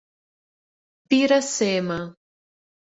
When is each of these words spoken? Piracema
Piracema 1.09 1.99